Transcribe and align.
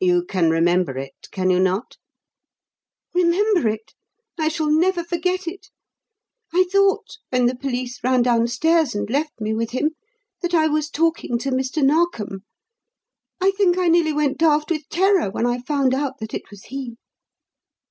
You 0.00 0.24
can 0.24 0.48
remember 0.48 0.96
it, 0.96 1.28
can 1.30 1.50
you 1.50 1.58
not?" 1.60 1.98
"Remember 3.12 3.68
it? 3.68 3.92
I 4.38 4.48
shall 4.48 4.70
never 4.70 5.04
forget 5.04 5.46
it. 5.46 5.66
I 6.54 6.64
thought, 6.72 7.18
when 7.28 7.44
the 7.44 7.54
police 7.54 8.02
ran 8.02 8.22
down 8.22 8.46
stairs 8.48 8.94
and 8.94 9.10
left 9.10 9.38
me 9.42 9.52
with 9.52 9.72
him, 9.72 9.90
that 10.40 10.54
I 10.54 10.68
was 10.68 10.88
talking 10.88 11.36
to 11.40 11.50
Mr. 11.50 11.84
Narkom. 11.84 12.44
I 13.42 13.50
think 13.58 13.76
I 13.76 13.88
nearly 13.88 14.14
went 14.14 14.38
daft 14.38 14.70
with 14.70 14.88
terror 14.88 15.30
when 15.30 15.44
I 15.44 15.58
found 15.60 15.92
out 15.94 16.16
that 16.20 16.32
it 16.32 16.50
was 16.50 16.64
he." 16.72 16.96